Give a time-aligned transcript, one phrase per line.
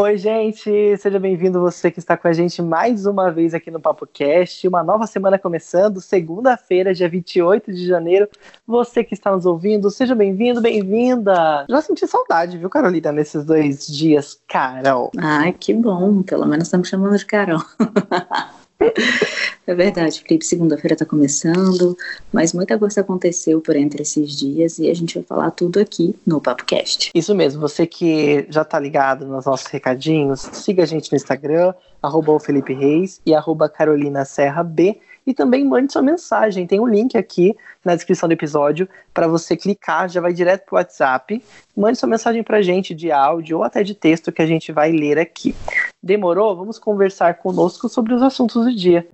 [0.00, 3.78] Oi, gente, seja bem-vindo você que está com a gente mais uma vez aqui no
[3.78, 4.66] Papo Cast.
[4.66, 8.26] Uma nova semana começando, segunda-feira, dia 28 de janeiro.
[8.66, 11.66] Você que está nos ouvindo, seja bem-vindo, bem-vinda.
[11.68, 15.10] Já senti saudade, viu, Carolina, nesses dois dias, Carol?
[15.18, 17.60] Ai, que bom, pelo menos estamos chamando de Carol.
[19.64, 21.96] É verdade, Felipe, segunda-feira está começando,
[22.32, 26.16] mas muita coisa aconteceu por entre esses dias e a gente vai falar tudo aqui
[26.26, 27.12] no PapoCast.
[27.14, 31.72] Isso mesmo, você que já está ligado nos nossos recadinhos, siga a gente no Instagram,
[32.02, 36.66] arroba Felipe Reis e arroba Carolina Serra B e também mande sua mensagem.
[36.66, 40.74] Tem um link aqui na descrição do episódio para você clicar, já vai direto para
[40.74, 41.42] o WhatsApp.
[41.76, 44.72] Mande sua mensagem para a gente de áudio ou até de texto que a gente
[44.72, 45.54] vai ler aqui.
[46.02, 46.56] Demorou?
[46.56, 49.06] Vamos conversar conosco sobre os assuntos do dia.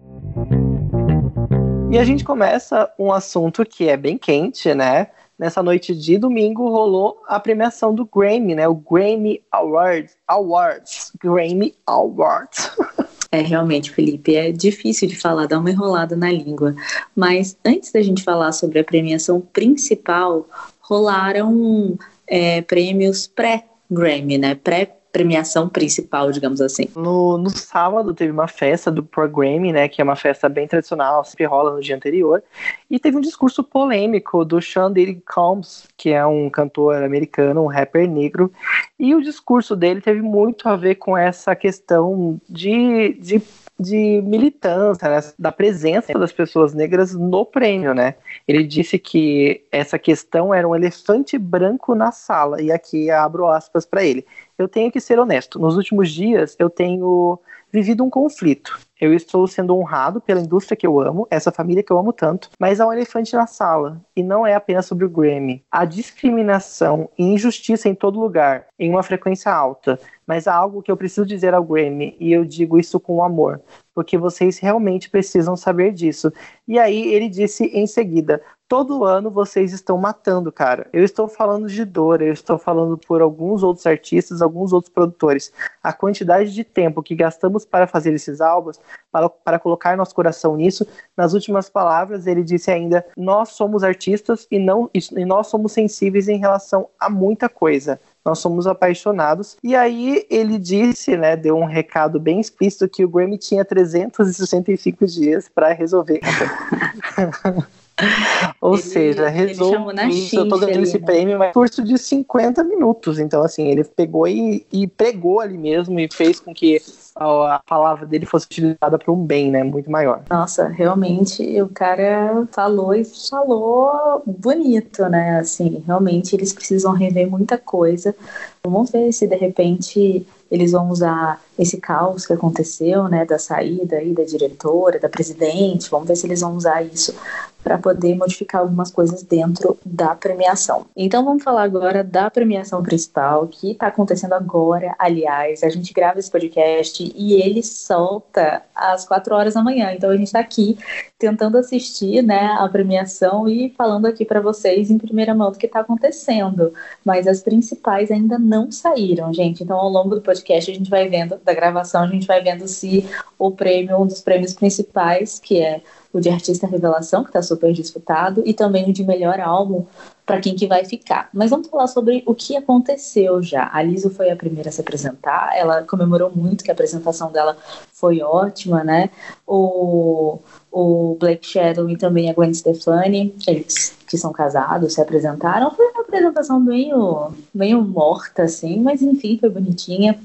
[1.90, 5.09] E a gente começa um assunto que é bem quente, né?
[5.38, 8.66] Nessa noite de domingo rolou a premiação do Grammy, né?
[8.66, 12.76] O Grammy Awards, Awards, Grammy Awards.
[13.30, 16.74] É, realmente, Felipe, é difícil de falar, dá uma enrolada na língua.
[17.15, 20.48] Mas antes da gente falar sobre a premiação principal,
[20.80, 24.54] rolaram é, prêmios pré-Grammy, né?
[24.54, 26.88] Pré premiação principal, digamos assim.
[26.95, 31.24] No, no sábado teve uma festa do Programming, né, que é uma festa bem tradicional,
[31.24, 32.42] sempre rola no dia anterior,
[32.90, 37.68] e teve um discurso polêmico do Sean Diddy Combs, que é um cantor americano, um
[37.68, 38.52] rapper negro,
[38.98, 43.43] e o discurso dele teve muito a ver com essa questão de, de
[43.79, 48.16] de militância, né, da presença das pessoas negras no prêmio, né?
[48.46, 53.87] Ele disse que essa questão era um elefante branco na sala, e aqui abro aspas
[53.87, 54.26] para ele.
[54.59, 57.38] Eu tenho que ser honesto, nos últimos dias eu tenho
[57.73, 58.79] vivido um conflito.
[59.01, 62.51] Eu estou sendo honrado pela indústria que eu amo, essa família que eu amo tanto,
[62.59, 64.00] mas há um elefante na sala.
[64.16, 65.65] E não é apenas sobre o Grammy.
[65.71, 70.00] Há discriminação e injustiça em todo lugar, em uma frequência alta.
[70.27, 73.62] Mas há algo que eu preciso dizer ao Grammy, e eu digo isso com amor,
[73.94, 76.33] porque vocês realmente precisam saber disso.
[76.66, 80.87] E aí ele disse em seguida: todo ano vocês estão matando, cara.
[80.93, 85.51] Eu estou falando de dor, eu estou falando por alguns outros artistas, alguns outros produtores.
[85.83, 88.78] A quantidade de tempo que gastamos para fazer esses álbuns,
[89.11, 90.87] para, para colocar nosso coração nisso,
[91.17, 96.28] nas últimas palavras ele disse ainda: nós somos artistas e não e nós somos sensíveis
[96.28, 99.57] em relação a muita coisa nós somos apaixonados.
[99.65, 105.07] E aí ele disse, né, deu um recado bem explícito que o Grammy tinha 365
[105.07, 106.21] dias para resolver.
[108.60, 111.04] Ou ele, seja, resolve isso, eu tô ganhando esse né?
[111.04, 113.19] prêmio, mas curso de 50 minutos.
[113.19, 116.81] Então, assim, ele pegou e, e pregou ali mesmo e fez com que
[117.14, 119.64] a, a palavra dele fosse utilizada para um bem, né?
[119.64, 120.22] Muito maior.
[120.31, 125.38] Nossa, realmente o cara falou e falou bonito, né?
[125.38, 128.15] Assim, realmente eles precisam rever muita coisa.
[128.62, 133.97] Vamos ver se de repente eles vão usar esse caos que aconteceu, né, da saída
[133.97, 137.15] aí da diretora, da presidente, vamos ver se eles vão usar isso
[137.63, 140.87] para poder modificar algumas coisas dentro da premiação.
[140.97, 146.19] Então vamos falar agora da premiação principal, que está acontecendo agora, aliás, a gente grava
[146.19, 150.79] esse podcast e ele solta às 4 horas da manhã, então a gente está aqui
[151.19, 155.67] tentando assistir, né, a premiação e falando aqui para vocês em primeira mão do que
[155.67, 156.73] está acontecendo,
[157.05, 161.09] mas as principais ainda não saíram, gente, então ao longo do podcast a gente vai
[161.09, 163.05] vendo da gravação, a gente vai vendo se
[163.39, 165.83] o prêmio, um dos prêmios principais, que é
[166.13, 169.85] o de artista revelação, que está super disputado, e também o de melhor álbum,
[170.25, 171.29] para quem que vai ficar.
[171.33, 173.71] Mas vamos falar sobre o que aconteceu já.
[173.73, 177.57] A Liso foi a primeira a se apresentar, ela comemorou muito que a apresentação dela
[177.93, 179.11] foi ótima, né?
[179.47, 180.39] O,
[180.71, 185.71] o Blake Shadow e também a Gwen Stefani, eles que são casados, se apresentaram.
[185.71, 190.19] Foi uma apresentação meio, meio morta, assim, mas enfim, foi bonitinha.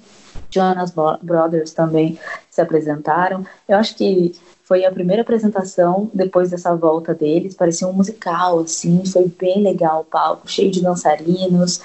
[0.53, 2.19] Jonas Brothers também
[2.49, 3.45] se apresentaram.
[3.67, 4.33] Eu acho que
[4.63, 7.55] foi a primeira apresentação depois dessa volta deles.
[7.55, 11.81] Parecia um musical, assim, foi bem legal o palco, cheio de dançarinos.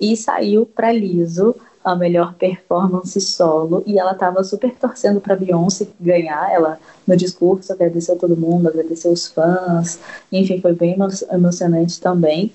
[0.00, 5.88] E saiu para Liso a melhor performance solo e ela estava super torcendo para Beyoncé
[6.00, 6.50] ganhar.
[6.52, 9.98] Ela no discurso agradeceu todo mundo, agradeceu os fãs,
[10.30, 10.96] enfim, foi bem
[11.30, 12.52] emocionante também.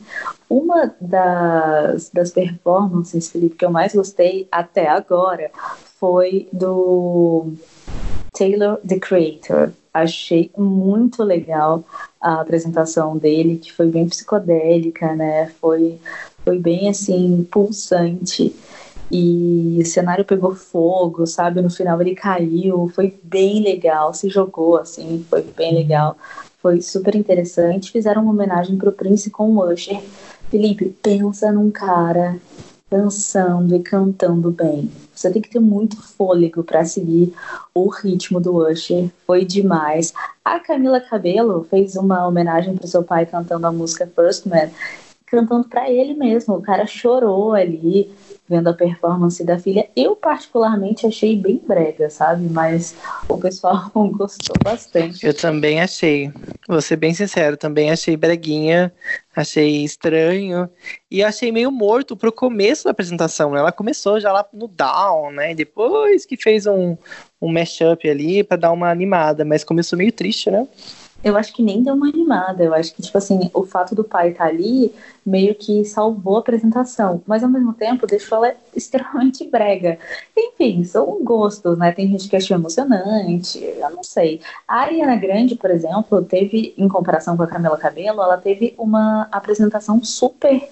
[0.50, 5.52] Uma das, das performances, Felipe, que eu mais gostei até agora
[6.00, 7.54] foi do
[8.34, 9.72] Taylor the Creator.
[9.94, 11.84] Achei muito legal
[12.22, 15.52] a apresentação dele, que foi bem psicodélica, né?
[15.60, 15.98] Foi,
[16.46, 18.56] foi bem assim, pulsante.
[19.12, 21.62] E o cenário pegou fogo, sabe?
[21.62, 26.18] No final ele caiu, foi bem legal, se jogou assim, foi bem legal.
[26.62, 27.92] Foi super interessante.
[27.92, 30.02] Fizeram uma homenagem pro Prince com o Usher.
[30.50, 32.38] Felipe, pensa num cara
[32.90, 34.90] dançando e cantando bem.
[35.14, 37.34] Você tem que ter muito fôlego para seguir
[37.74, 39.10] o ritmo do Usher.
[39.26, 40.14] Foi demais.
[40.44, 44.70] A Camila Cabello fez uma homenagem para seu pai cantando a música First Man,
[45.26, 46.56] cantando para ele mesmo.
[46.56, 48.10] O cara chorou ali
[48.48, 49.90] vendo a performance da filha.
[49.96, 52.48] Eu, particularmente, achei bem brega, sabe?
[52.50, 52.96] Mas
[53.28, 55.26] o pessoal gostou bastante.
[55.26, 56.32] Eu também achei.
[56.68, 58.94] Vou ser bem sincero, também achei breguinha,
[59.36, 60.70] achei estranho.
[61.10, 63.56] E achei meio morto pro começo da apresentação.
[63.56, 65.54] Ela começou já lá no down, né?
[65.54, 66.98] Depois que fez um,
[67.42, 70.68] um mashup ali para dar uma animada, mas começou meio triste, né?
[71.28, 72.64] Eu acho que nem deu uma animada.
[72.64, 74.94] Eu acho que, tipo assim, o fato do pai estar tá ali
[75.26, 80.00] meio que salvou a apresentação, mas ao mesmo tempo deixou ela extremamente brega.
[80.36, 81.92] Enfim, são gostos, né?
[81.92, 84.40] Tem gente que acha emocionante, eu não sei.
[84.68, 89.28] A Ariana Grande, por exemplo, teve, em comparação com a Camila Cabello, ela teve uma
[89.32, 90.70] apresentação super.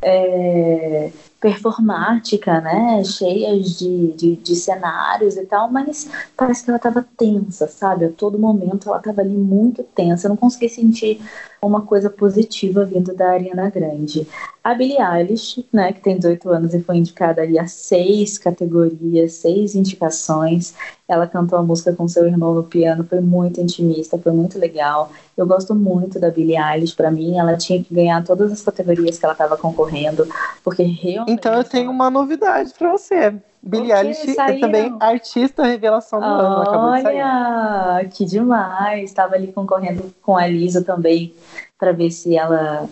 [0.00, 1.10] É,
[1.46, 3.04] performática, né?
[3.04, 8.06] Cheias de, de, de, cenários e tal, mas parece que ela estava tensa, sabe?
[8.06, 10.26] A todo momento ela estava ali muito tensa.
[10.26, 11.20] Eu não consegui sentir
[11.60, 14.26] uma coisa positiva vindo da Ariana Grande.
[14.62, 19.34] A Billie Eilish, né, que tem 18 anos e foi indicada ali a seis categorias,
[19.34, 20.74] seis indicações.
[21.06, 25.10] Ela cantou a música com seu irmão no piano, foi muito intimista, foi muito legal.
[25.36, 29.18] Eu gosto muito da Billie Eilish, para mim ela tinha que ganhar todas as categorias
[29.18, 30.26] que ela estava concorrendo,
[30.64, 33.34] porque realmente Então eu tenho uma novidade para você.
[33.66, 39.10] Billie Eilish é também artista revelação do ano, Olha, que demais!
[39.10, 41.34] Estava ali concorrendo com a Lisa também
[41.76, 42.88] para ver se ela,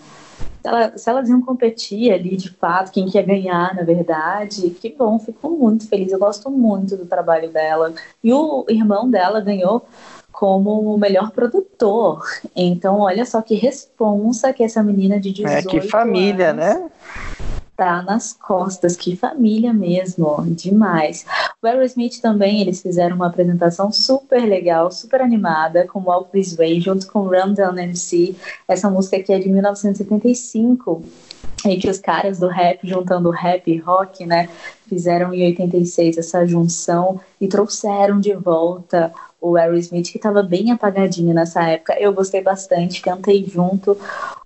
[0.61, 4.69] se ela, se elas iam competir ali de fato, quem quer ganhar, na verdade.
[4.71, 6.11] Que bom, fico muito feliz.
[6.11, 7.93] Eu gosto muito do trabalho dela.
[8.21, 9.85] E o irmão dela ganhou
[10.35, 12.21] como o melhor produtor.
[12.53, 16.89] Então, olha só que responsa que essa menina de 18 É, que família, anos, né?
[17.75, 21.25] Tá nas costas, que família mesmo, demais.
[21.61, 26.79] O Aerosmith também, eles fizeram uma apresentação super legal, super animada, com Walk This Way,
[26.79, 28.35] junto com Run Down MC,
[28.67, 31.03] essa música aqui é de 1975,
[31.65, 34.49] e que os caras do rap, juntando rap e rock, né,
[34.87, 39.11] fizeram em 86 essa junção e trouxeram de volta
[39.45, 41.95] o Aerosmith, que estava bem apagadinho nessa época.
[41.99, 43.95] Eu gostei bastante, cantei junto.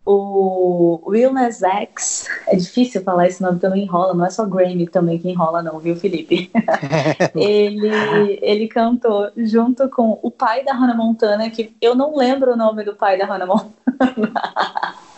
[0.06, 4.88] O Will Nas X, é difícil falar esse nome, também enrola, não é só Grammy
[4.88, 6.52] também que enrola não, viu, Felipe?
[7.36, 12.58] ele, ele cantou junto com o pai da Hannah Montana, que eu não lembro o
[12.58, 13.74] nome do pai da Hannah Montana.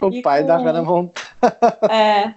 [0.00, 0.46] O e pai com...
[0.48, 1.22] da Hannah Montana.
[1.88, 2.34] É,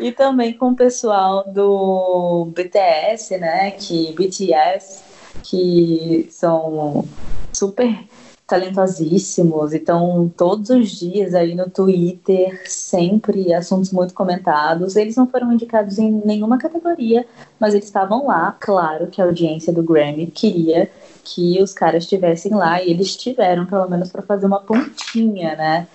[0.00, 5.02] e também com o pessoal do BTS, né, que BTS,
[5.42, 7.04] que são
[7.52, 8.06] super
[8.46, 14.96] talentosíssimos e estão todos os dias aí no Twitter, sempre assuntos muito comentados.
[14.96, 17.26] Eles não foram indicados em nenhuma categoria,
[17.58, 18.54] mas eles estavam lá.
[18.60, 20.90] Claro que a audiência do Grammy queria
[21.24, 25.86] que os caras estivessem lá e eles tiveram, pelo menos, para fazer uma pontinha, né?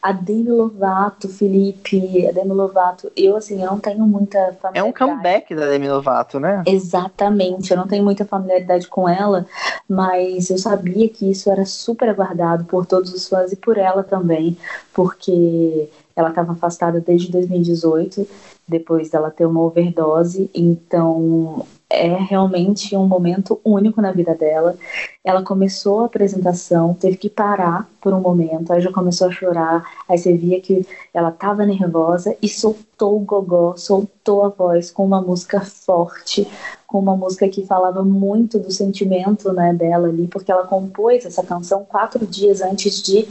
[0.00, 4.78] A Demi Lovato, Felipe, a Demi Lovato, eu assim, eu não tenho muita familiaridade.
[4.78, 6.62] É um comeback da Demi Lovato, né?
[6.66, 9.44] Exatamente, eu não tenho muita familiaridade com ela,
[9.88, 14.02] mas eu sabia que isso era super aguardado por todos os fãs e por ela
[14.02, 14.56] também,
[14.94, 18.26] porque ela estava afastada desde 2018,
[18.66, 24.76] depois dela ter uma overdose, então é realmente um momento único na vida dela.
[25.24, 29.84] Ela começou a apresentação, teve que parar por um momento, aí já começou a chorar,
[30.08, 35.04] aí você via que ela estava nervosa e soltou o gogó, soltou a voz com
[35.04, 36.46] uma música forte,
[36.86, 41.42] com uma música que falava muito do sentimento né, dela ali, porque ela compôs essa
[41.42, 43.26] canção quatro dias antes de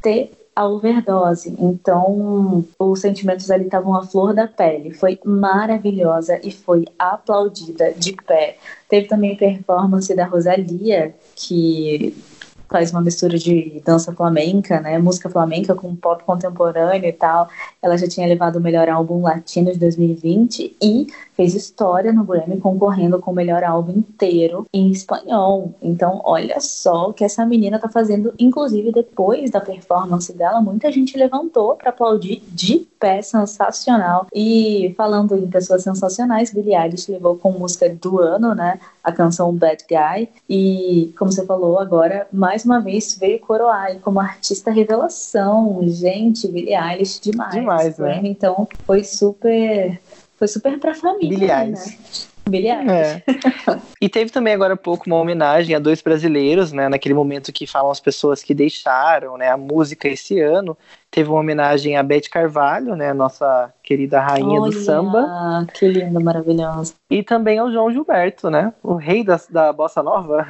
[0.00, 1.54] ter a overdose.
[1.58, 4.92] Então, os sentimentos ali estavam à flor da pele.
[4.92, 8.56] Foi maravilhosa e foi aplaudida de pé.
[8.88, 12.14] Teve também performance da Rosalia, que
[12.70, 17.48] faz uma mistura de dança flamenca, né, música flamenca com pop contemporâneo e tal.
[17.82, 21.08] Ela já tinha levado o melhor álbum latino de 2020 e
[21.40, 25.72] fez história no Grammy concorrendo com o melhor álbum inteiro em espanhol.
[25.80, 30.92] Então, olha só o que essa menina tá fazendo, inclusive depois da performance dela, muita
[30.92, 34.26] gente levantou para aplaudir de pé, sensacional.
[34.34, 39.50] E falando em pessoas sensacionais, Billie Eilish levou com música do ano, né, a canção
[39.54, 45.80] Bad Guy, e como você falou agora, mais uma vez veio coroar como artista revelação.
[45.84, 47.54] Gente, Billie Eilish demais.
[47.54, 48.20] Demais, né?
[48.24, 49.98] Então, foi super
[50.40, 51.66] foi super pra família.
[51.66, 51.74] Né?
[52.88, 53.22] É.
[54.00, 56.88] e teve também agora há pouco uma homenagem a dois brasileiros, né?
[56.88, 60.76] Naquele momento que falam as pessoas que deixaram né, a música esse ano.
[61.10, 65.66] Teve uma homenagem a Beth Carvalho, né, nossa querida rainha Olha, do samba.
[65.74, 66.94] Que lindo, maravilhoso.
[67.10, 70.46] E também ao João Gilberto, né, o rei da, da bossa nova.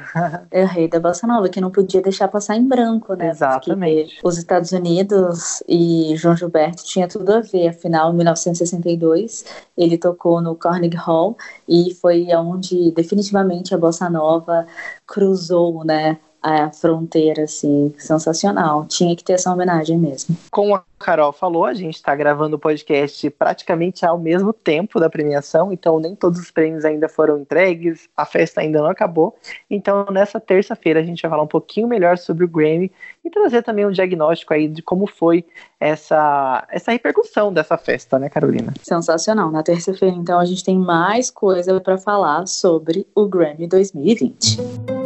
[0.51, 3.29] é o rei da bossa nova, que não podia deixar passar em branco, né?
[3.29, 4.19] Exatamente.
[4.23, 10.41] Os Estados Unidos e João Gilberto tinha tudo a ver, afinal, em 1962 ele tocou
[10.41, 11.35] no Carnegie Hall
[11.67, 14.67] e foi onde definitivamente a bossa nova
[15.07, 18.85] cruzou, né, a fronteira, assim, sensacional.
[18.85, 20.35] Tinha que ter essa homenagem mesmo.
[20.49, 25.09] Como a Carol falou, a gente está gravando o podcast praticamente ao mesmo tempo da
[25.09, 29.35] premiação, então nem todos os prêmios ainda foram entregues, a festa ainda não acabou.
[29.69, 32.91] Então, nessa terça-feira, a gente vai falar um pouquinho melhor sobre o Grammy
[33.23, 35.45] e trazer também um diagnóstico aí de como foi
[35.79, 38.73] essa, essa repercussão dessa festa, né, Carolina?
[38.81, 39.51] Sensacional.
[39.51, 45.00] Na terça-feira, então, a gente tem mais coisa para falar sobre o Grammy 2020.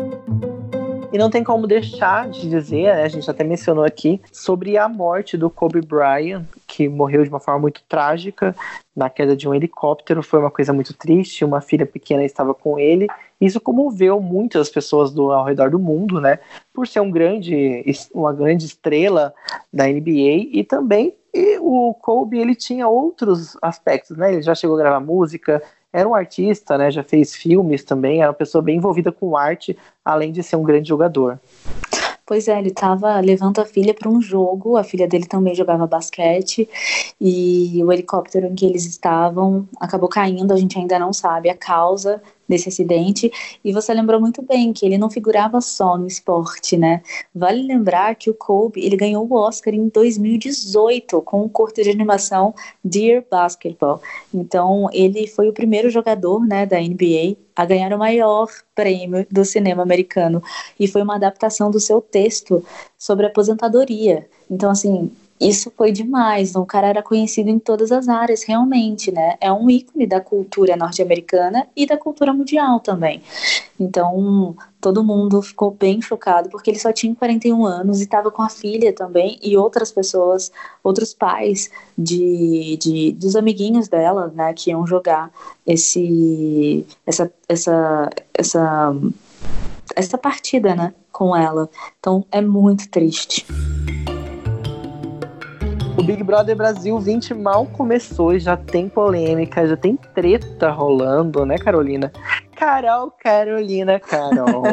[1.16, 4.90] E não tem como deixar de dizer, né, a gente até mencionou aqui, sobre a
[4.90, 8.54] morte do Kobe Bryant, que morreu de uma forma muito trágica
[8.94, 10.22] na queda de um helicóptero.
[10.22, 11.46] Foi uma coisa muito triste.
[11.46, 13.08] Uma filha pequena estava com ele.
[13.40, 16.38] Isso comoveu muitas pessoas do, ao redor do mundo, né?
[16.74, 19.34] Por ser um grande, uma grande estrela
[19.72, 24.32] da NBA e também e o Kobe ele tinha outros aspectos, né?
[24.32, 25.62] Ele já chegou a gravar música,
[25.96, 26.92] era um artista, né?
[26.92, 30.64] Já fez filmes também, era uma pessoa bem envolvida com arte, além de ser um
[30.64, 31.40] grande jogador.
[32.26, 35.88] Pois é, ele estava levando a filha para um jogo, a filha dele também jogava
[35.88, 36.68] basquete,
[37.22, 41.56] e o helicóptero em que eles estavam acabou caindo, a gente ainda não sabe a
[41.56, 43.32] causa desse acidente.
[43.64, 47.02] E você lembrou muito bem que ele não figurava só no esporte, né?
[47.34, 51.90] Vale lembrar que o Kobe, ele ganhou o Oscar em 2018 com o curto de
[51.90, 54.02] animação Dear Basketball.
[54.34, 59.46] Então, ele foi o primeiro jogador, né, da NBA a ganhar o maior prêmio do
[59.46, 60.44] cinema americano
[60.78, 62.64] e foi uma adaptação do seu texto
[62.98, 64.28] sobre aposentadoria.
[64.52, 66.56] Então, assim, isso foi demais.
[66.56, 69.36] O cara era conhecido em todas as áreas, realmente, né?
[69.42, 73.22] É um ícone da cultura norte-americana e da cultura mundial também.
[73.78, 78.42] Então, todo mundo ficou bem chocado porque ele só tinha 41 anos e estava com
[78.42, 80.52] a filha também e outras pessoas,
[80.82, 85.32] outros pais de, de dos amiguinhos dela, né, que iam jogar
[85.68, 88.96] esse essa essa essa
[89.96, 91.70] essa partida, né, com ela.
[92.00, 93.46] Então, é muito triste.
[95.98, 101.46] O Big Brother Brasil 20 mal começou e já tem polêmica, já tem treta rolando,
[101.46, 102.12] né, Carolina?
[102.56, 104.64] Carol, Carolina, Carol.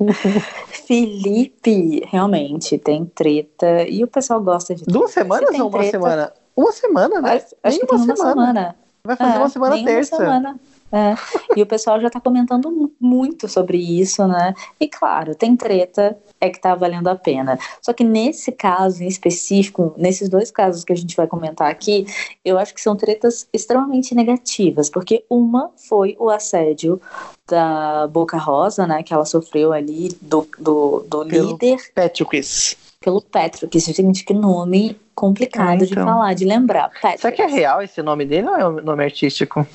[0.86, 3.88] Felipe, realmente, tem treta.
[3.88, 4.84] E o pessoal gosta de.
[4.84, 6.32] Duas semanas ou uma treta, semana?
[6.54, 7.32] Uma semana, né?
[7.34, 8.16] Acho, acho que uma semana.
[8.16, 8.76] semana.
[9.04, 10.16] Vai fazer é, uma semana terça.
[10.16, 10.60] Uma semana.
[10.92, 11.14] É,
[11.56, 14.52] e o pessoal já está comentando muito sobre isso, né?
[14.78, 17.56] E claro, tem treta, é que tá valendo a pena.
[17.80, 22.04] Só que nesse caso em específico, nesses dois casos que a gente vai comentar aqui,
[22.44, 27.00] eu acho que são tretas extremamente negativas, porque uma foi o assédio
[27.48, 29.04] da Boca Rosa, né?
[29.04, 31.78] Que ela sofreu ali do, do, do líder.
[31.94, 32.76] Patrick.
[33.00, 33.78] Pelo Patrick.
[33.78, 35.86] Gente, que nome complicado então.
[35.86, 36.90] de falar, de lembrar.
[37.00, 37.20] Patrick.
[37.20, 39.66] Será que é real esse nome dele ou é um nome artístico?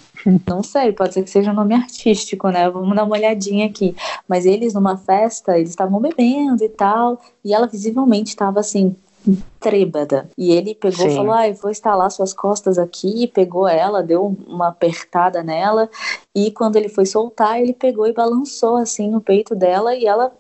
[0.48, 2.70] Não sei, pode ser que seja um nome artístico, né?
[2.70, 3.96] Vamos dar uma olhadinha aqui.
[4.28, 8.96] Mas eles, numa festa, eles estavam bebendo e tal, e ela visivelmente estava assim,
[9.60, 10.30] trêbada.
[10.38, 13.28] E ele pegou e falou: Ah, eu vou instalar suas costas aqui.
[13.28, 15.90] Pegou ela, deu uma apertada nela.
[16.34, 19.96] E quando ele foi soltar, ele pegou e balançou assim no peito dela.
[19.96, 20.32] E ela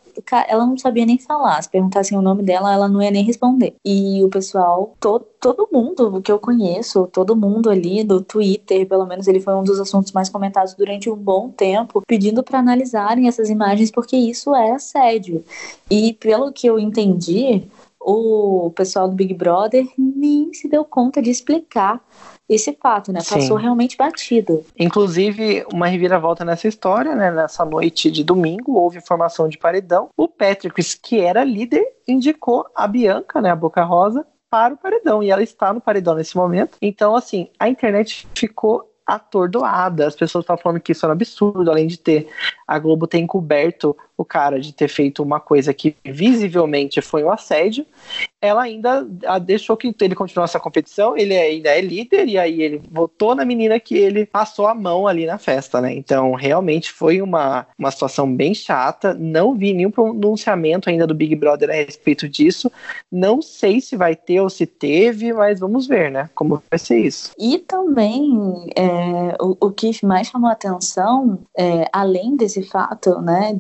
[0.47, 1.61] ela não sabia nem falar.
[1.61, 3.75] Se perguntassem o nome dela, ela não ia nem responder.
[3.83, 9.05] E o pessoal, todo, todo mundo que eu conheço, todo mundo ali do Twitter, pelo
[9.05, 13.27] menos ele foi um dos assuntos mais comentados durante um bom tempo, pedindo para analisarem
[13.27, 15.43] essas imagens, porque isso é assédio.
[15.89, 17.63] E pelo que eu entendi,
[17.99, 22.01] o pessoal do Big Brother nem se deu conta de explicar
[22.49, 23.19] esse fato, né?
[23.19, 23.63] Passou Sim.
[23.63, 24.65] realmente batido.
[24.77, 27.31] Inclusive, uma reviravolta nessa história, né?
[27.31, 30.09] Nessa noite de domingo, houve formação de paredão.
[30.15, 33.49] O Patrick, que era líder, indicou a Bianca, né?
[33.49, 35.21] A Boca Rosa, para o paredão.
[35.21, 36.77] E ela está no paredão nesse momento.
[36.81, 40.07] Então, assim, a internet ficou atordoada.
[40.07, 42.27] As pessoas estavam falando que isso era um absurdo, além de ter
[42.67, 47.31] a Globo ter encoberto o cara de ter feito uma coisa que visivelmente foi um
[47.31, 47.85] assédio,
[48.41, 49.05] ela ainda
[49.41, 53.45] deixou que ele continuasse a competição, ele ainda é líder, e aí ele votou na
[53.45, 55.93] menina que ele passou a mão ali na festa, né?
[55.93, 59.13] Então, realmente foi uma, uma situação bem chata.
[59.13, 62.71] Não vi nenhum pronunciamento ainda do Big Brother a respeito disso.
[63.11, 66.29] Não sei se vai ter ou se teve, mas vamos ver, né?
[66.35, 67.31] Como vai ser isso.
[67.37, 73.53] E também, é, o, o que mais chamou a atenção, é, além desse fato, né,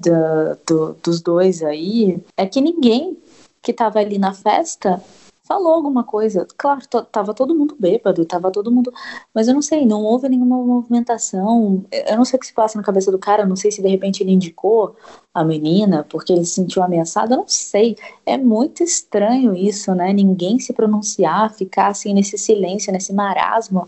[0.65, 3.17] do, dos dois aí é que ninguém
[3.61, 5.01] que estava ali na festa
[5.47, 6.45] falou alguma coisa.
[6.57, 8.93] Claro, tava todo mundo bêbado, tava todo mundo.
[9.33, 11.85] Mas eu não sei, não houve nenhuma movimentação.
[11.91, 13.87] Eu não sei o que se passa na cabeça do cara, não sei se de
[13.87, 14.95] repente ele indicou
[15.33, 17.95] a menina porque ele se sentiu ameaçado, eu não sei.
[18.25, 20.11] É muito estranho isso, né?
[20.11, 23.87] Ninguém se pronunciar, ficar assim nesse silêncio, nesse marasmo.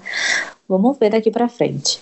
[0.67, 1.99] Vamos ver daqui para frente.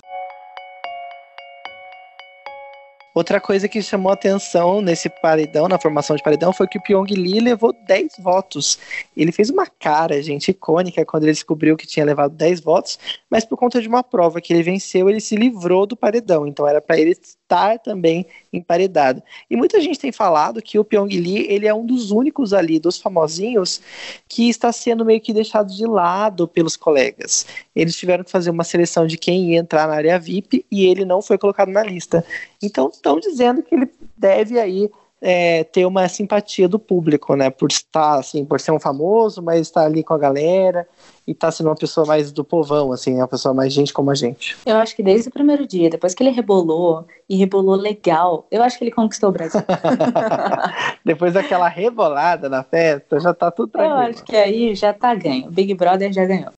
[3.18, 7.16] Outra coisa que chamou atenção nesse paredão, na formação de paredão, foi que o Pyong
[7.16, 8.78] Lee levou 10 votos.
[9.16, 13.44] Ele fez uma cara, gente, icônica quando ele descobriu que tinha levado 10 votos, mas
[13.44, 16.46] por conta de uma prova que ele venceu, ele se livrou do paredão.
[16.46, 19.24] Então era para ele estar também emparedado.
[19.50, 22.80] E muita gente tem falado que o Pyong Lee, ele é um dos únicos ali
[22.80, 23.82] dos famosinhos
[24.30, 27.48] que está sendo meio que deixado de lado pelos colegas.
[27.78, 31.06] Eles tiveram que fazer uma seleção de quem ia entrar na área VIP e ele
[31.06, 32.26] não foi colocado na lista.
[32.62, 34.90] Então estão dizendo que ele deve aí
[35.22, 37.50] é, ter uma simpatia do público, né?
[37.50, 40.88] Por estar, assim, por ser um famoso, mas estar ali com a galera
[41.28, 44.16] e estar sendo uma pessoa mais do povão, assim, uma pessoa mais gente como a
[44.16, 44.56] gente.
[44.66, 48.64] Eu acho que desde o primeiro dia, depois que ele rebolou, e rebolou legal, eu
[48.64, 49.62] acho que ele conquistou o Brasil.
[51.04, 53.96] depois daquela rebolada na festa, já tá tudo tranquilo.
[53.96, 55.52] Eu acho que aí já tá ganho.
[55.52, 56.52] Big Brother já ganhou.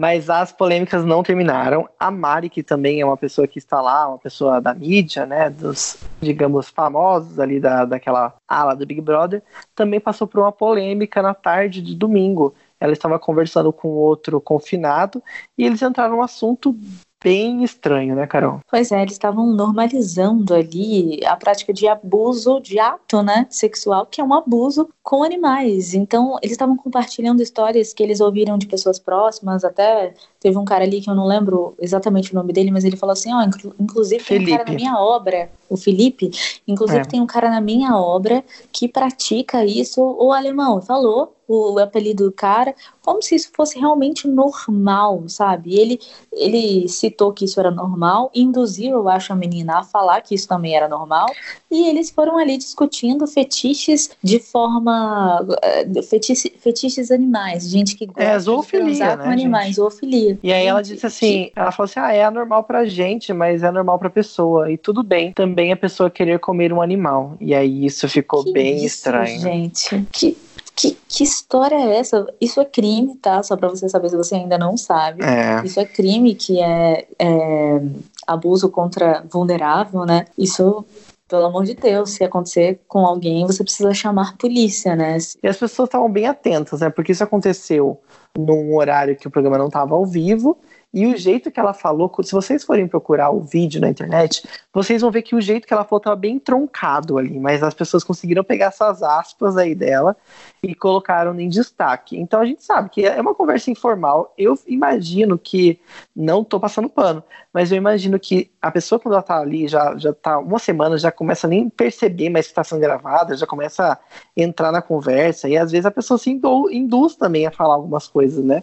[0.00, 1.86] Mas as polêmicas não terminaram.
[1.98, 5.50] A Mari, que também é uma pessoa que está lá, uma pessoa da mídia, né,
[5.50, 9.42] dos, digamos, famosos ali da, daquela ala do Big Brother,
[9.74, 12.54] também passou por uma polêmica na tarde de domingo.
[12.80, 15.22] Ela estava conversando com outro confinado
[15.58, 16.74] e eles entraram num assunto
[17.22, 18.60] bem estranho, né, Carol?
[18.70, 24.20] Pois é, eles estavam normalizando ali a prática de abuso de ato, né, sexual, que
[24.20, 25.94] é um abuso com animais.
[25.94, 30.84] Então, eles estavam compartilhando histórias que eles ouviram de pessoas próximas, até teve um cara
[30.84, 33.72] ali que eu não lembro exatamente o nome dele, mas ele falou assim, ó, oh,
[33.78, 34.46] inclusive Felipe.
[34.46, 36.30] tem um cara na minha obra, o Felipe,
[36.66, 37.04] inclusive é.
[37.04, 42.32] tem um cara na minha obra que pratica isso, o alemão falou o apelido do
[42.32, 45.74] cara, como se isso fosse realmente normal, sabe?
[45.74, 45.98] Ele,
[46.32, 50.46] ele citou que isso era normal, induziu, eu acho, a menina a falar que isso
[50.46, 51.26] também era normal,
[51.70, 55.44] e eles foram ali discutindo fetiches de forma.
[55.62, 59.76] Eh, fetiche, fetiches animais, gente que gosta é, zoofilia, né, com animais, gente?
[59.76, 60.38] zoofilia.
[60.42, 63.70] E aí ela disse assim: ela falou assim, ah, é anormal pra gente, mas é
[63.70, 67.36] normal pra pessoa, e tudo bem também a pessoa querer comer um animal.
[67.40, 69.40] E aí isso ficou que bem isso, estranho.
[69.40, 70.36] Gente, que
[70.80, 72.26] que, que história é essa?
[72.40, 73.42] Isso é crime, tá?
[73.42, 75.22] Só para você saber se você ainda não sabe.
[75.22, 75.62] É.
[75.64, 77.82] Isso é crime que é, é
[78.26, 80.26] abuso contra vulnerável, né?
[80.38, 80.84] Isso
[81.28, 85.16] pelo amor de Deus, se acontecer com alguém, você precisa chamar polícia, né?
[85.40, 86.90] E as pessoas estavam bem atentas, né?
[86.90, 88.00] Porque isso aconteceu
[88.36, 90.58] num horário que o programa não estava ao vivo
[90.92, 95.00] e o jeito que ela falou, se vocês forem procurar o vídeo na internet, vocês
[95.00, 98.02] vão ver que o jeito que ela falou estava bem troncado ali, mas as pessoas
[98.02, 100.16] conseguiram pegar essas aspas aí dela
[100.60, 102.18] e colocaram em destaque.
[102.18, 104.34] Então a gente sabe que é uma conversa informal.
[104.36, 105.78] Eu imagino que,
[106.14, 107.22] não estou passando pano,
[107.52, 110.98] mas eu imagino que a pessoa quando ela está ali, já, já tá uma semana,
[110.98, 113.98] já começa a nem perceber mais que está sendo gravada, já começa a
[114.36, 118.44] entrar na conversa, e às vezes a pessoa se induz também a falar algumas coisas,
[118.44, 118.62] né?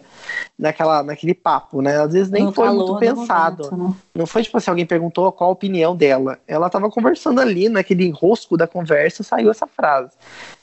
[0.58, 2.00] Naquela, naquele papo, né?
[2.00, 3.64] Às vezes nem no foi muito pensado.
[3.70, 3.94] Momento, né?
[4.14, 6.38] Não foi tipo assim, alguém perguntou qual a opinião dela.
[6.46, 10.12] Ela estava conversando ali, naquele enrosco da conversa, saiu essa frase.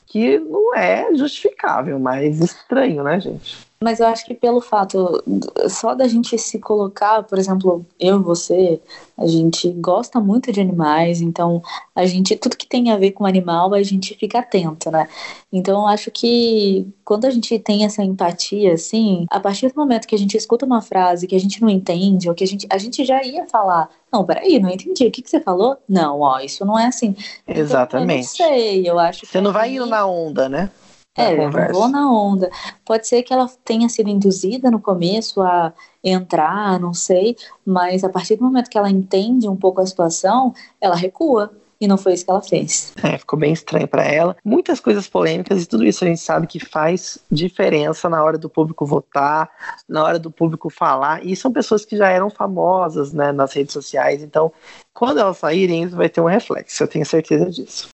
[0.06, 3.65] Que não é justificável, mas estranho, né, gente?
[3.82, 5.22] Mas eu acho que pelo fato
[5.68, 8.80] só da gente se colocar, por exemplo, eu e você,
[9.18, 11.62] a gente gosta muito de animais, então
[11.94, 15.06] a gente, tudo que tem a ver com animal, a gente fica atento, né?
[15.52, 20.06] Então eu acho que quando a gente tem essa empatia, assim, a partir do momento
[20.06, 22.66] que a gente escuta uma frase que a gente não entende, ou que a gente,
[22.70, 25.76] a gente já ia falar, não, peraí, não entendi, o que, que você falou?
[25.86, 27.14] Não, ó, isso não é assim.
[27.46, 28.32] Exatamente.
[28.34, 30.70] Então, eu não sei, eu acho Você não vai indo na onda, né?
[31.16, 32.50] É, eu vou na onda.
[32.84, 35.72] Pode ser que ela tenha sido induzida no começo a
[36.04, 40.54] entrar, não sei, mas a partir do momento que ela entende um pouco a situação,
[40.80, 41.50] ela recua.
[41.78, 42.94] E não foi isso que ela fez.
[43.02, 44.34] É, ficou bem estranho para ela.
[44.42, 48.48] Muitas coisas polêmicas e tudo isso a gente sabe que faz diferença na hora do
[48.48, 49.50] público votar,
[49.86, 51.24] na hora do público falar.
[51.24, 54.22] E são pessoas que já eram famosas né, nas redes sociais.
[54.22, 54.50] Então,
[54.94, 56.82] quando elas saírem, isso vai ter um reflexo.
[56.82, 57.88] Eu tenho certeza disso.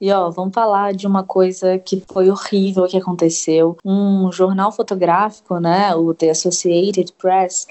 [0.00, 3.76] E ó, vamos falar de uma coisa que foi horrível que aconteceu.
[3.84, 7.66] Um jornal fotográfico, né, o The Associated Press,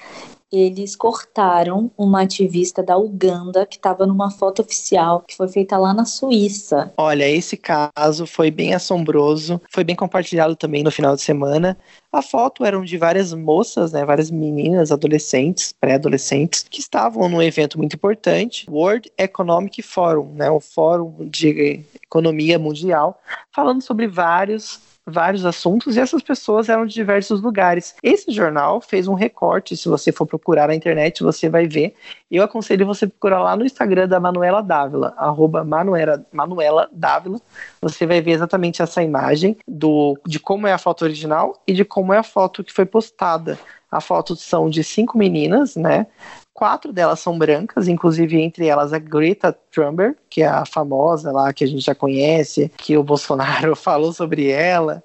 [0.52, 5.96] eles cortaram uma ativista da Uganda que estava numa foto oficial que foi feita lá
[5.96, 6.94] na Suíça.
[6.96, 11.76] Olha, esse caso foi bem assombroso, foi bem compartilhado também no final de semana.
[12.14, 17.76] A foto eram de várias moças, né, várias meninas, adolescentes, pré-adolescentes, que estavam num evento
[17.80, 23.20] muito importante, World Economic Forum, né, o Fórum de Economia Mundial,
[23.52, 27.96] falando sobre vários vários assuntos e essas pessoas eram de diversos lugares.
[28.02, 31.96] Esse jornal fez um recorte, se você for procurar na internet, você vai ver.
[32.32, 37.40] Eu aconselho você procurar lá no Instagram da Manuela Dávila, arroba Manuela, Manuela Dávila.
[37.82, 41.86] Você vai ver exatamente essa imagem do, de como é a foto original e de
[41.86, 43.60] como é a foto que foi postada.
[43.92, 46.08] A foto são de cinco meninas, né?
[46.54, 51.52] Quatro delas são brancas, inclusive entre elas a Greta Thunberg, que é a famosa lá
[51.52, 55.04] que a gente já conhece, que o Bolsonaro falou sobre ela.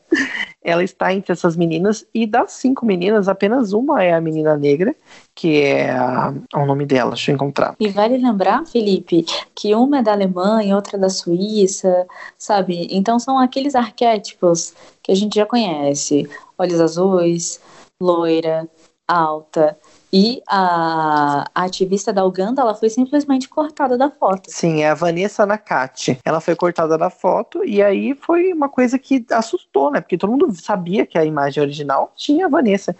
[0.62, 4.94] Ela está entre essas meninas e das cinco meninas, apenas uma é a menina negra,
[5.34, 7.76] que é a, o nome dela, deixa eu encontrar.
[7.80, 12.06] E vale lembrar, Felipe, que uma é da Alemanha, outra é da Suíça,
[12.36, 12.88] sabe?
[12.90, 17.60] Então são aqueles arquétipos que a gente já conhece: olhos azuis,
[18.00, 18.68] loira,
[19.08, 19.78] alta
[20.12, 24.50] e a, a, ativista da Uganda, ela foi simplesmente cortada da foto.
[24.50, 26.18] Sim, é a Vanessa Nakati.
[26.24, 30.00] Ela foi cortada da foto e aí foi uma coisa que assustou, né?
[30.00, 32.96] Porque todo mundo sabia que a imagem original tinha a Vanessa.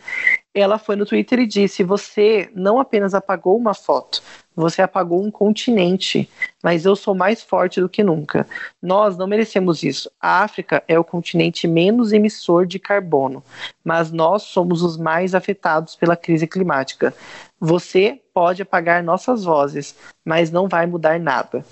[0.54, 4.22] Ela foi no Twitter e disse: Você não apenas apagou uma foto,
[4.58, 6.28] você apagou um continente,
[6.64, 8.44] mas eu sou mais forte do que nunca.
[8.82, 10.10] Nós não merecemos isso.
[10.20, 13.40] A África é o continente menos emissor de carbono,
[13.84, 17.14] mas nós somos os mais afetados pela crise climática.
[17.60, 19.94] Você pode apagar nossas vozes,
[20.24, 21.64] mas não vai mudar nada.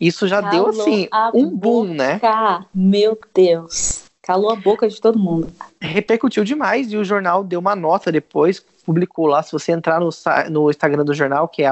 [0.00, 2.18] Isso já Calou deu assim um boom, né?
[2.74, 4.04] Meu Deus.
[4.22, 5.52] Calou a boca de todo mundo.
[5.78, 9.40] Repercutiu demais e o jornal deu uma nota depois, publicou lá.
[9.40, 10.10] Se você entrar no,
[10.50, 11.70] no Instagram do jornal, que é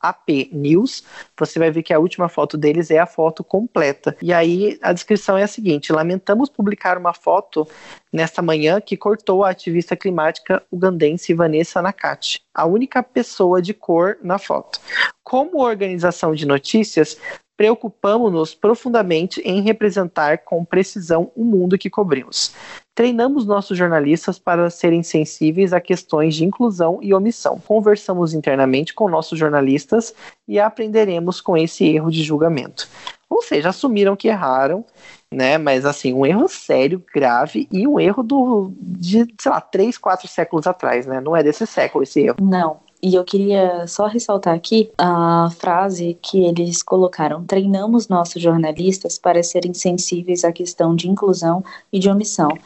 [0.00, 1.02] apnews,
[1.36, 4.16] você vai ver que a última foto deles é a foto completa.
[4.22, 7.66] E aí a descrição é a seguinte: lamentamos publicar uma foto
[8.12, 14.16] nesta manhã que cortou a ativista climática ugandense Vanessa Nakati, a única pessoa de cor
[14.22, 14.80] na foto.
[15.24, 17.18] Como organização de notícias,
[17.62, 22.52] preocupamos-nos profundamente em representar com precisão o mundo que cobrimos.
[22.92, 27.62] Treinamos nossos jornalistas para serem sensíveis a questões de inclusão e omissão.
[27.64, 30.12] Conversamos internamente com nossos jornalistas
[30.48, 32.88] e aprenderemos com esse erro de julgamento.
[33.30, 34.84] Ou seja, assumiram que erraram,
[35.32, 35.56] né?
[35.56, 40.26] Mas assim, um erro sério, grave e um erro do de, sei lá, três, quatro
[40.26, 41.20] séculos atrás, né?
[41.20, 42.38] Não é desse século esse erro.
[42.40, 49.18] Não, e eu queria só ressaltar aqui a frase que eles colocaram: treinamos nossos jornalistas
[49.18, 52.56] para serem sensíveis à questão de inclusão e de omissão.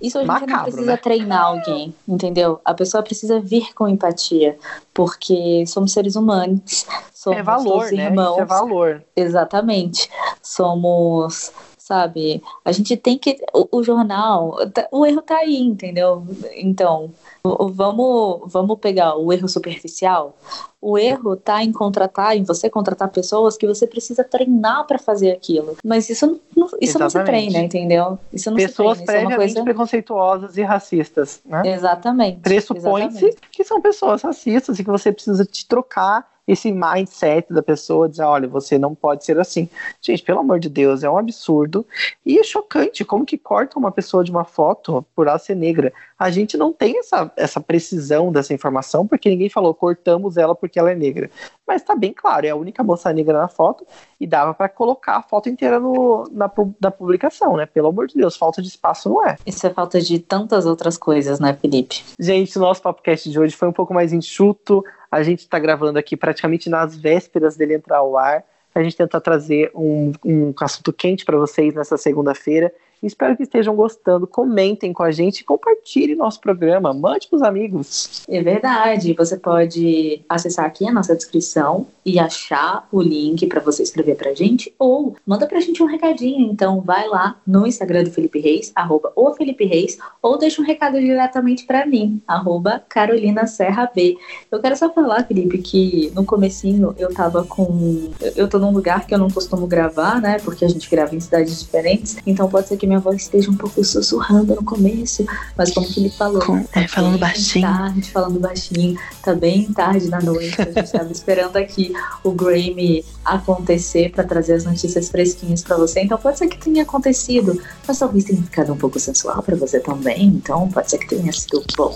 [0.00, 0.96] Isso a gente Macabro, não precisa né?
[0.96, 2.60] treinar alguém, entendeu?
[2.64, 4.58] A pessoa precisa vir com empatia,
[4.92, 8.06] porque somos seres humanos, somos é valor, né?
[8.06, 8.32] irmãos.
[8.32, 9.04] Isso é valor.
[9.14, 10.10] Exatamente.
[10.42, 12.40] Somos sabe?
[12.64, 13.38] A gente tem que.
[13.52, 16.24] O, o, jornal, tá, o erro tá aí, entendeu?
[16.54, 17.10] Então,
[17.42, 20.36] vamos, vamos pegar o erro superficial.
[20.80, 25.32] O erro tá em contratar, em você contratar pessoas que você precisa treinar para fazer
[25.32, 25.76] aquilo.
[25.84, 28.18] Mas isso, não, isso não se treina, entendeu?
[28.32, 29.30] Isso não pessoas se treina.
[29.30, 29.64] Pessoas é coisa...
[29.64, 31.62] preconceituosas e racistas, né?
[31.66, 32.40] Exatamente.
[32.40, 38.08] Pressupõe-se que são pessoas racistas e que você precisa te trocar esse mindset da pessoa
[38.08, 39.68] dizer, olha, você não pode ser assim.
[40.00, 41.86] Gente, pelo amor de Deus, é um absurdo
[42.24, 45.92] e é chocante como que corta uma pessoa de uma foto por ela ser negra.
[46.18, 50.78] A gente não tem essa, essa precisão dessa informação porque ninguém falou cortamos ela porque
[50.78, 51.30] ela é negra.
[51.66, 53.86] Mas tá bem claro, é a única moça negra na foto
[54.20, 57.66] e dava para colocar a foto inteira no, na, na publicação, né?
[57.66, 59.36] Pelo amor de Deus, falta de espaço não é.
[59.46, 62.04] Isso é falta de tantas outras coisas, né, Felipe?
[62.18, 65.98] Gente, o nosso podcast de hoje foi um pouco mais enxuto, a gente está gravando
[65.98, 68.42] aqui praticamente nas vésperas dele entrar ao ar.
[68.74, 72.72] A gente tenta trazer um, um assunto quente para vocês nessa segunda-feira.
[73.02, 74.26] Espero que estejam gostando.
[74.26, 76.94] Comentem com a gente compartilhem nosso programa.
[76.94, 78.22] Mande para os amigos.
[78.28, 79.14] É verdade.
[79.14, 84.34] Você pode acessar aqui a nossa descrição e achar o link para você escrever para
[84.34, 86.50] gente ou manda para a gente um recadinho.
[86.50, 90.64] Então vai lá no Instagram do Felipe Reis, arroba o Felipe Reis, ou deixa um
[90.64, 94.16] recado diretamente para mim, arroba Carolina Serra B.
[94.50, 98.10] Eu quero só falar, Felipe, que no comecinho eu tava com...
[98.36, 100.38] Eu tô num lugar que eu não costumo gravar, né?
[100.44, 102.16] Porque a gente grava em cidades diferentes.
[102.26, 105.24] Então pode ser que minha voz esteja um pouco sussurrando no começo,
[105.56, 107.66] mas como que ele falou, Com, tá é, falando baixinho.
[107.66, 113.04] Tarde, falando baixinho, tá bem tarde da noite, a gente estava esperando aqui o Grammy
[113.24, 116.02] acontecer para trazer as notícias fresquinhas para você.
[116.02, 119.80] Então pode ser que tenha acontecido, mas talvez tenha ficado um pouco sensual para você
[119.80, 120.26] também.
[120.26, 121.94] Então pode ser que tenha sido bom.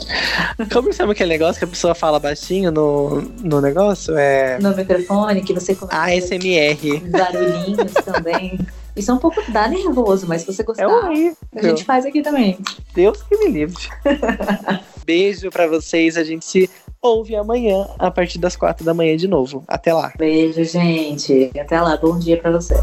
[0.73, 4.17] Como sabe aquele negócio que a pessoa fala baixinho no, no negócio?
[4.17, 4.59] É...
[4.61, 7.01] No microfone, que você começa ASMR.
[7.11, 8.59] Barulhinhos também.
[8.97, 11.37] Isso é um pouco dá nervoso, mas se você gostar, É horrível.
[11.55, 12.59] a gente faz aqui também.
[12.95, 13.83] Deus que me livre.
[15.05, 16.17] Beijo pra vocês.
[16.17, 16.71] A gente se
[17.03, 19.63] ouve amanhã a partir das quatro da manhã de novo.
[19.69, 20.13] Até lá.
[20.17, 21.51] Beijo, gente.
[21.61, 21.97] Até lá.
[21.97, 22.75] Bom dia pra você.